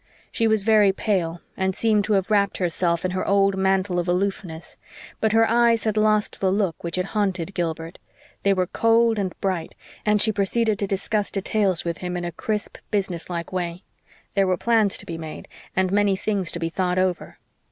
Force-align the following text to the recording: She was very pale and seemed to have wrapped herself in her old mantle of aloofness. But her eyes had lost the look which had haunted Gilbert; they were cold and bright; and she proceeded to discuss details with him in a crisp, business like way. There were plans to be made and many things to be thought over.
She 0.31 0.47
was 0.47 0.63
very 0.63 0.91
pale 0.91 1.41
and 1.55 1.75
seemed 1.75 2.05
to 2.05 2.13
have 2.13 2.31
wrapped 2.31 2.57
herself 2.57 3.05
in 3.05 3.11
her 3.11 3.23
old 3.23 3.55
mantle 3.55 3.99
of 3.99 4.07
aloofness. 4.07 4.75
But 5.19 5.31
her 5.33 5.47
eyes 5.47 5.83
had 5.83 5.95
lost 5.95 6.39
the 6.39 6.51
look 6.51 6.83
which 6.83 6.95
had 6.95 7.05
haunted 7.13 7.53
Gilbert; 7.53 7.99
they 8.41 8.51
were 8.51 8.65
cold 8.65 9.19
and 9.19 9.39
bright; 9.41 9.75
and 10.03 10.19
she 10.19 10.31
proceeded 10.31 10.79
to 10.79 10.87
discuss 10.87 11.29
details 11.29 11.85
with 11.85 11.99
him 11.99 12.17
in 12.17 12.25
a 12.25 12.31
crisp, 12.31 12.77
business 12.89 13.29
like 13.29 13.53
way. 13.53 13.83
There 14.33 14.47
were 14.47 14.57
plans 14.57 14.97
to 14.97 15.05
be 15.05 15.19
made 15.19 15.47
and 15.75 15.91
many 15.91 16.15
things 16.15 16.51
to 16.53 16.59
be 16.59 16.69
thought 16.69 16.97
over. 16.97 17.37